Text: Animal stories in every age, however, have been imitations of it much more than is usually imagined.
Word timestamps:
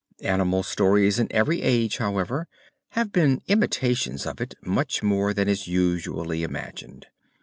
Animal 0.23 0.63
stories 0.63 1.19
in 1.19 1.27
every 1.31 1.61
age, 1.61 1.97
however, 1.99 2.47
have 2.93 3.11
been 3.11 3.43
imitations 3.47 4.25
of 4.25 4.41
it 4.41 4.55
much 4.63 5.03
more 5.03 5.31
than 5.31 5.47
is 5.47 5.67
usually 5.67 6.41
imagined. 6.41 7.05